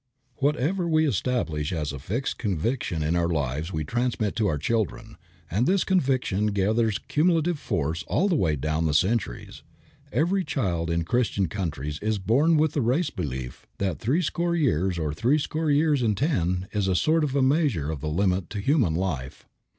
[0.37, 5.15] Whatever we establish as a fixed conviction in our lives we transmit to our children,
[5.51, 9.61] and this conviction gathers cumulative force all the way down the centuries.
[10.11, 14.97] Every child in Christian countries is born with the race belief that three score years
[14.97, 18.59] or three score years and ten is a sort of measure of the limit to
[18.59, 19.45] human life.